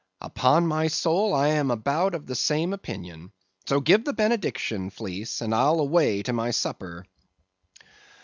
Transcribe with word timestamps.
"Upon 0.19 0.65
my 0.65 0.87
soul, 0.87 1.31
I 1.31 1.49
am 1.49 1.69
about 1.69 2.15
of 2.15 2.25
the 2.25 2.33
same 2.33 2.73
opinion; 2.73 3.31
so 3.67 3.79
give 3.79 4.03
the 4.03 4.13
benediction, 4.13 4.89
Fleece, 4.89 5.41
and 5.41 5.53
I'll 5.53 5.79
away 5.79 6.23
to 6.23 6.33
my 6.33 6.49
supper." 6.49 7.05